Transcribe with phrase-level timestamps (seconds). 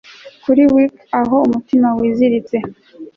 [0.43, 2.57] Kuri wick aho umutima wiziritse